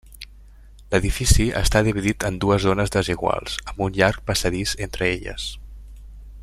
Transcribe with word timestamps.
L'edifici 0.93 1.45
està 1.59 1.83
dividit 1.87 2.25
en 2.31 2.41
dues 2.45 2.65
zones 2.65 2.95
desiguals, 2.97 3.59
amb 3.73 3.87
un 3.89 3.95
llarg 4.01 4.21
passadís 4.31 4.75
entre 4.89 5.11
elles. 5.19 5.49